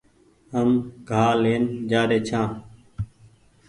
[0.53, 0.69] هم
[1.09, 2.49] گآ لين جآري ڇآن